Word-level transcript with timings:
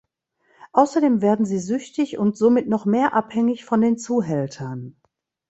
Außerdem 0.71 1.21
werden 1.21 1.45
sie 1.45 1.59
süchtig 1.59 2.17
und 2.17 2.35
somit 2.35 2.67
noch 2.67 2.85
mehr 2.85 3.13
abhängig 3.13 3.65
von 3.65 3.81
den 3.81 3.99
Zuhältern. 3.99 4.99